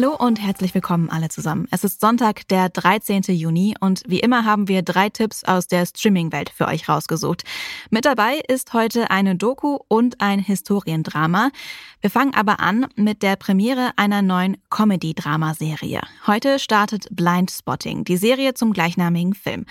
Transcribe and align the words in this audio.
Hallo 0.00 0.14
und 0.14 0.40
herzlich 0.40 0.76
willkommen 0.76 1.10
alle 1.10 1.28
zusammen. 1.28 1.66
Es 1.72 1.82
ist 1.82 2.00
Sonntag, 2.00 2.46
der 2.46 2.68
13. 2.68 3.22
Juni 3.30 3.74
und 3.80 4.04
wie 4.06 4.20
immer 4.20 4.44
haben 4.44 4.68
wir 4.68 4.82
drei 4.82 5.08
Tipps 5.08 5.42
aus 5.42 5.66
der 5.66 5.86
Streaming-Welt 5.86 6.50
für 6.50 6.68
euch 6.68 6.88
rausgesucht. 6.88 7.42
Mit 7.90 8.04
dabei 8.04 8.40
ist 8.46 8.74
heute 8.74 9.10
eine 9.10 9.34
Doku 9.34 9.76
und 9.88 10.20
ein 10.20 10.38
Historiendrama. 10.38 11.50
Wir 12.00 12.10
fangen 12.10 12.32
aber 12.32 12.60
an 12.60 12.86
mit 12.94 13.24
der 13.24 13.34
Premiere 13.34 13.90
einer 13.96 14.22
neuen 14.22 14.58
Comedy-Drama-Serie. 14.70 16.02
Heute 16.28 16.60
startet 16.60 17.08
Blind 17.10 17.50
Spotting, 17.50 18.04
die 18.04 18.18
Serie 18.18 18.54
zum 18.54 18.72
gleichnamigen 18.72 19.34
Film. 19.34 19.66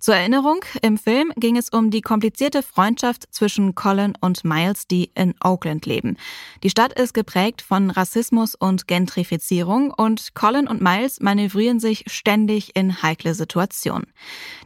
Zur 0.00 0.16
Erinnerung, 0.16 0.60
im 0.82 0.98
Film 0.98 1.32
ging 1.36 1.56
es 1.56 1.68
um 1.68 1.92
die 1.92 2.02
komplizierte 2.02 2.64
Freundschaft 2.64 3.32
zwischen 3.32 3.76
Colin 3.76 4.14
und 4.20 4.44
Miles, 4.44 4.88
die 4.88 5.12
in 5.14 5.34
Oakland 5.42 5.86
leben. 5.86 6.16
Die 6.64 6.70
Stadt 6.70 6.98
ist 6.98 7.14
geprägt 7.14 7.62
von 7.62 7.90
Rassismus 7.90 8.56
und 8.56 8.88
Gentrifizierung 8.88 9.67
und 9.68 10.34
Colin 10.34 10.66
und 10.66 10.80
Miles 10.80 11.20
manövrieren 11.20 11.78
sich 11.78 12.04
ständig 12.06 12.74
in 12.74 13.02
heikle 13.02 13.34
Situationen. 13.34 14.06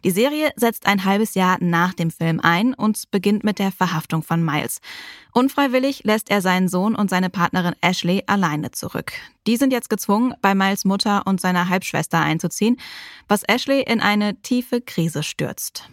Die 0.05 0.11
Serie 0.11 0.51
setzt 0.57 0.87
ein 0.87 1.05
halbes 1.05 1.35
Jahr 1.35 1.59
nach 1.61 1.93
dem 1.93 2.11
Film 2.11 2.41
ein 2.41 2.73
und 2.73 3.11
beginnt 3.11 3.45
mit 3.45 3.59
der 3.59 3.73
Verhaftung 3.73 4.23
von 4.23 4.45
Miles. 4.45 4.81
Unfreiwillig 5.33 6.05
lässt 6.05 6.31
er 6.31 6.41
seinen 6.41 6.69
Sohn 6.69 6.95
und 6.95 7.11
seine 7.11 7.31
Partnerin 7.31 7.75
Ashley 7.81 8.23
alleine 8.27 8.71
zurück. 8.71 9.13
Die 9.47 9.57
sind 9.57 9.73
jetzt 9.73 9.91
gezwungen, 9.91 10.35
bei 10.41 10.55
Miles 10.55 10.85
Mutter 10.85 11.27
und 11.27 11.41
seiner 11.41 11.69
Halbschwester 11.69 12.21
einzuziehen, 12.21 12.79
was 13.29 13.43
Ashley 13.43 13.83
in 13.83 14.01
eine 14.01 14.41
tiefe 14.43 14.81
Krise 14.81 15.23
stürzt. 15.23 15.89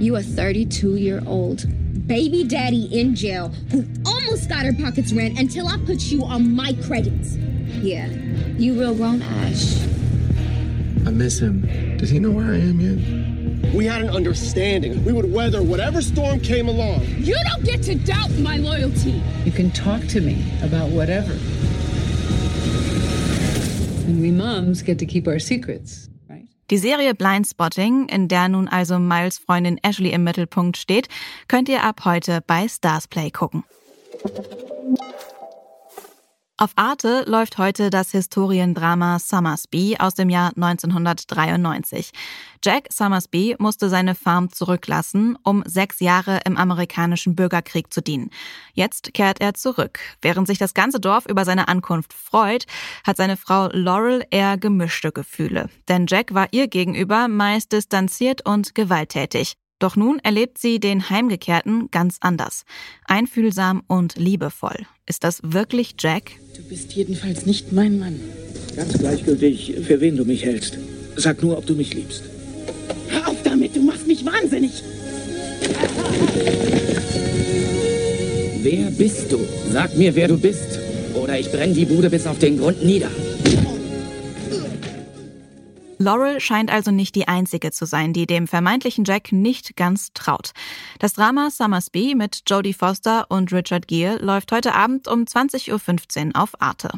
You 0.00 0.16
a 0.16 0.20
32-year-old 0.20 1.66
baby 2.08 2.42
daddy 2.42 2.86
in 2.98 3.14
jail 3.14 3.48
who 3.70 3.86
almost 4.06 4.48
got 4.48 4.64
her 4.64 4.72
pockets 4.72 5.12
rent 5.12 5.38
until 5.38 5.68
I 5.68 5.76
put 5.76 6.04
you 6.04 6.24
on 6.24 6.56
my 6.56 6.72
credits. 6.86 7.36
Yeah, 7.36 8.08
you 8.56 8.80
real 8.80 8.94
grown 8.94 9.20
Ash. 9.22 9.80
I 11.06 11.10
miss 11.10 11.38
him. 11.38 11.96
Does 11.98 12.10
he 12.10 12.18
know 12.18 12.30
where 12.30 12.46
I 12.46 12.56
am 12.56 12.80
yet? 12.80 13.74
We 13.74 13.84
had 13.84 14.02
an 14.02 14.08
understanding. 14.08 15.04
We 15.04 15.12
would 15.12 15.30
weather 15.30 15.62
whatever 15.62 16.00
storm 16.00 16.40
came 16.40 16.68
along. 16.68 17.04
You 17.18 17.36
don't 17.50 17.64
get 17.64 17.82
to 17.84 17.94
doubt 17.94 18.30
my 18.38 18.56
loyalty. 18.56 19.22
You 19.44 19.52
can 19.52 19.70
talk 19.70 20.00
to 20.08 20.20
me 20.20 20.44
about 20.62 20.90
whatever. 20.90 21.32
And 24.06 24.22
we 24.22 24.30
moms 24.30 24.80
get 24.80 24.98
to 25.00 25.06
keep 25.06 25.28
our 25.28 25.38
secrets. 25.38 26.08
Die 26.70 26.76
Serie 26.76 27.14
Blindspotting, 27.14 28.08
in 28.08 28.28
der 28.28 28.48
nun 28.48 28.68
also 28.68 28.98
Miles 28.98 29.38
Freundin 29.38 29.78
Ashley 29.82 30.10
im 30.10 30.24
Mittelpunkt 30.24 30.76
steht, 30.76 31.08
könnt 31.48 31.70
ihr 31.70 31.82
ab 31.82 32.02
heute 32.04 32.42
bei 32.46 32.68
Starsplay 32.68 33.30
gucken. 33.30 33.64
Auf 36.60 36.72
Arte 36.74 37.22
läuft 37.28 37.56
heute 37.58 37.88
das 37.88 38.10
Historiendrama 38.10 39.20
Summersby 39.20 39.96
aus 40.00 40.14
dem 40.14 40.28
Jahr 40.28 40.50
1993. 40.56 42.10
Jack 42.64 42.88
Summersby 42.92 43.54
musste 43.60 43.88
seine 43.88 44.16
Farm 44.16 44.50
zurücklassen, 44.50 45.38
um 45.44 45.62
sechs 45.66 46.00
Jahre 46.00 46.40
im 46.44 46.56
amerikanischen 46.56 47.36
Bürgerkrieg 47.36 47.94
zu 47.94 48.02
dienen. 48.02 48.30
Jetzt 48.74 49.14
kehrt 49.14 49.40
er 49.40 49.54
zurück. 49.54 50.00
Während 50.20 50.48
sich 50.48 50.58
das 50.58 50.74
ganze 50.74 50.98
Dorf 50.98 51.26
über 51.26 51.44
seine 51.44 51.68
Ankunft 51.68 52.12
freut, 52.12 52.66
hat 53.06 53.18
seine 53.18 53.36
Frau 53.36 53.68
Laurel 53.70 54.26
eher 54.32 54.58
gemischte 54.58 55.12
Gefühle. 55.12 55.70
Denn 55.88 56.06
Jack 56.08 56.34
war 56.34 56.48
ihr 56.50 56.66
gegenüber 56.66 57.28
meist 57.28 57.70
distanziert 57.70 58.44
und 58.44 58.74
gewalttätig. 58.74 59.54
Doch 59.78 59.94
nun 59.94 60.18
erlebt 60.24 60.58
sie 60.58 60.80
den 60.80 61.08
Heimgekehrten 61.08 61.90
ganz 61.90 62.16
anders. 62.20 62.64
Einfühlsam 63.04 63.82
und 63.86 64.16
liebevoll. 64.16 64.86
Ist 65.06 65.22
das 65.24 65.40
wirklich 65.42 65.94
Jack? 65.98 66.32
Du 66.56 66.62
bist 66.68 66.92
jedenfalls 66.92 67.46
nicht 67.46 67.72
mein 67.72 67.98
Mann. 67.98 68.20
Ganz 68.74 68.98
gleichgültig, 68.98 69.74
für 69.86 70.00
wen 70.00 70.16
du 70.16 70.24
mich 70.24 70.44
hältst. 70.44 70.78
Sag 71.16 71.42
nur, 71.42 71.56
ob 71.58 71.66
du 71.66 71.74
mich 71.74 71.94
liebst. 71.94 72.24
Hör 73.08 73.28
auf 73.28 73.42
damit, 73.42 73.76
du 73.76 73.82
machst 73.82 74.06
mich 74.06 74.24
wahnsinnig. 74.24 74.82
Wer 78.62 78.90
bist 78.90 79.30
du? 79.30 79.38
Sag 79.72 79.96
mir, 79.96 80.14
wer 80.14 80.28
du 80.28 80.38
bist. 80.38 80.78
Oder 81.14 81.38
ich 81.38 81.50
brenne 81.50 81.72
die 81.72 81.86
Bude 81.86 82.10
bis 82.10 82.26
auf 82.26 82.38
den 82.38 82.58
Grund 82.58 82.84
nieder. 82.84 83.10
Laurel 85.98 86.40
scheint 86.40 86.70
also 86.70 86.90
nicht 86.90 87.14
die 87.14 87.28
einzige 87.28 87.72
zu 87.72 87.84
sein, 87.84 88.12
die 88.12 88.26
dem 88.26 88.46
vermeintlichen 88.46 89.04
Jack 89.04 89.32
nicht 89.32 89.76
ganz 89.76 90.12
traut. 90.14 90.52
Das 91.00 91.12
Drama 91.14 91.50
Summersby 91.50 92.14
mit 92.14 92.42
Jodie 92.46 92.72
Foster 92.72 93.26
und 93.28 93.52
Richard 93.52 93.88
Gere 93.88 94.16
läuft 94.16 94.52
heute 94.52 94.74
Abend 94.74 95.08
um 95.08 95.24
20.15 95.24 96.28
Uhr 96.28 96.42
auf 96.42 96.60
Arte. 96.60 96.90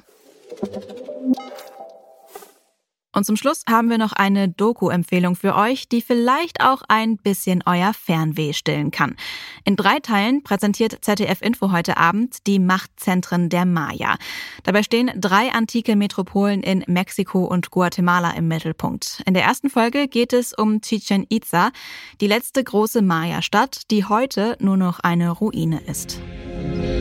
Und 3.13 3.25
zum 3.25 3.37
Schluss 3.37 3.65
haben 3.69 3.91
wir 3.91 3.99
noch 3.99 4.13
eine 4.13 4.49
Doku-Empfehlung 4.49 5.35
für 5.35 5.57
euch, 5.57 5.89
die 5.89 6.01
vielleicht 6.01 6.61
auch 6.61 6.83
ein 6.87 7.17
bisschen 7.17 7.63
euer 7.67 7.93
Fernweh 7.93 8.53
stillen 8.53 8.93
kann. 8.93 9.17
In 9.65 9.75
drei 9.75 9.99
Teilen 9.99 10.45
präsentiert 10.45 10.99
ZDF 11.01 11.43
Info 11.43 11.73
heute 11.73 11.97
Abend 11.97 12.47
die 12.47 12.61
Machtzentren 12.61 13.49
der 13.49 13.67
Maya. 13.67 14.17
Dabei 14.63 14.85
stehen 14.85 15.11
drei 15.17 15.51
antike 15.53 15.97
Metropolen 15.97 16.63
in 16.63 16.85
Mexiko 16.87 17.45
und 17.45 17.73
Guatemala 17.73 18.31
im 18.33 18.47
Mittelpunkt. 18.47 19.23
In 19.27 19.35
der 19.35 19.43
ersten 19.43 19.71
Folge 19.71 20.07
geht 20.07 20.33
es 20.33 20.53
um 20.53 20.81
Chichen 20.81 21.27
Itza, 21.29 21.73
die 22.21 22.29
letzte 22.29 22.63
große 22.63 23.03
Maya-Stadt, 23.03 23.91
die 23.91 24.05
heute 24.05 24.57
nur 24.61 24.77
noch 24.77 25.01
eine 25.01 25.31
Ruine 25.31 25.81
ist. 25.81 26.21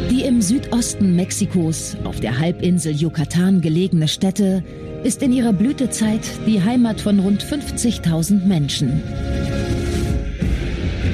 Die 0.09 0.23
im 0.23 0.41
Südosten 0.41 1.15
Mexikos 1.15 1.95
auf 2.03 2.19
der 2.19 2.39
Halbinsel 2.39 2.95
Yucatan 2.95 3.61
gelegene 3.61 4.07
Stätte 4.07 4.63
ist 5.03 5.23
in 5.23 5.31
ihrer 5.31 5.53
Blütezeit 5.53 6.21
die 6.45 6.61
Heimat 6.61 7.01
von 7.01 7.19
rund 7.19 7.43
50.000 7.43 8.45
Menschen. 8.45 9.01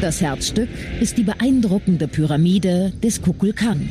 Das 0.01 0.21
Herzstück 0.21 0.69
ist 0.99 1.17
die 1.17 1.23
beeindruckende 1.23 2.07
Pyramide 2.07 2.91
des 3.03 3.21
Kukulkan. 3.21 3.89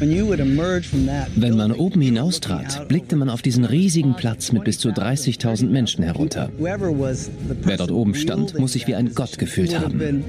Wenn 0.00 1.56
man 1.56 1.72
oben 1.72 2.00
hinaustrat, 2.00 2.88
blickte 2.88 3.14
man 3.14 3.30
auf 3.30 3.42
diesen 3.42 3.64
riesigen 3.64 4.16
Platz 4.16 4.50
mit 4.50 4.64
bis 4.64 4.78
zu 4.78 4.88
30.000 4.88 5.68
Menschen 5.68 6.02
herunter. 6.02 6.50
Wer 6.58 7.76
dort 7.76 7.92
oben 7.92 8.14
stand, 8.14 8.58
muss 8.58 8.72
sich 8.72 8.88
wie 8.88 8.96
ein 8.96 9.14
Gott 9.14 9.38
gefühlt 9.38 9.78
haben. 9.78 10.24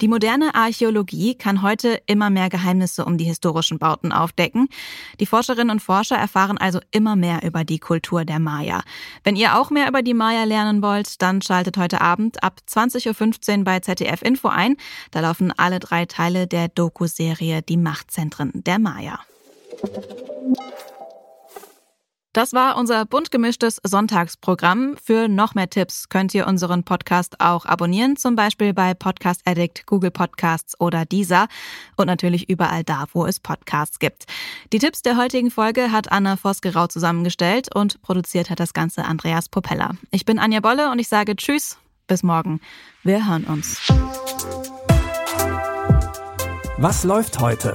Die 0.00 0.08
moderne 0.08 0.54
Archäologie 0.54 1.34
kann 1.34 1.62
heute 1.62 2.00
immer 2.06 2.28
mehr 2.28 2.50
Geheimnisse 2.50 3.06
um 3.06 3.16
die 3.16 3.24
historischen 3.24 3.78
Bauten 3.78 4.12
aufdecken. 4.12 4.68
Die 5.20 5.26
Forscherinnen 5.26 5.70
und 5.70 5.80
Forscher 5.80 6.16
erfahren 6.16 6.58
also 6.58 6.80
immer 6.90 7.16
mehr 7.16 7.42
über 7.42 7.64
die 7.64 7.78
Kultur 7.78 8.26
der 8.26 8.38
Maya. 8.38 8.82
Wenn 9.24 9.36
ihr 9.36 9.58
auch 9.58 9.70
mehr 9.70 9.88
über 9.88 10.02
die 10.02 10.12
Maya 10.12 10.44
lernen 10.44 10.82
wollt, 10.82 11.22
dann 11.22 11.40
schaltet 11.40 11.78
heute 11.78 12.02
Abend 12.02 12.42
ab 12.42 12.60
20.15 12.68 13.58
Uhr 13.58 13.64
bei 13.64 13.80
ZDF 13.80 14.20
Info 14.20 14.48
ein. 14.48 14.76
Da 15.12 15.20
laufen 15.20 15.50
alle 15.56 15.80
drei 15.80 16.04
Teile 16.04 16.46
der 16.46 16.68
Doku-Serie 16.68 17.62
Die 17.62 17.78
Machtzentren 17.78 18.52
der 18.54 18.78
Maya. 18.78 19.20
Das 22.36 22.52
war 22.52 22.76
unser 22.76 23.06
bunt 23.06 23.30
gemischtes 23.30 23.80
Sonntagsprogramm. 23.82 24.98
Für 25.02 25.26
noch 25.26 25.54
mehr 25.54 25.70
Tipps 25.70 26.10
könnt 26.10 26.34
ihr 26.34 26.46
unseren 26.46 26.84
Podcast 26.84 27.40
auch 27.40 27.64
abonnieren, 27.64 28.18
zum 28.18 28.36
Beispiel 28.36 28.74
bei 28.74 28.92
Podcast 28.92 29.40
Addict, 29.46 29.86
Google 29.86 30.10
Podcasts 30.10 30.78
oder 30.78 31.06
Deezer 31.06 31.48
und 31.96 32.08
natürlich 32.08 32.50
überall 32.50 32.84
da, 32.84 33.06
wo 33.14 33.24
es 33.24 33.40
Podcasts 33.40 33.98
gibt. 33.98 34.26
Die 34.74 34.78
Tipps 34.78 35.00
der 35.00 35.16
heutigen 35.16 35.50
Folge 35.50 35.92
hat 35.92 36.12
Anna 36.12 36.36
Vosgerau 36.36 36.88
zusammengestellt 36.88 37.74
und 37.74 38.02
produziert 38.02 38.50
hat 38.50 38.60
das 38.60 38.74
Ganze 38.74 39.06
Andreas 39.06 39.48
Propeller. 39.48 39.96
Ich 40.10 40.26
bin 40.26 40.38
Anja 40.38 40.60
Bolle 40.60 40.90
und 40.90 40.98
ich 40.98 41.08
sage 41.08 41.36
Tschüss, 41.36 41.78
bis 42.06 42.22
morgen. 42.22 42.60
Wir 43.02 43.26
hören 43.26 43.44
uns. 43.44 43.80
Was 46.76 47.02
läuft 47.02 47.40
heute? 47.40 47.74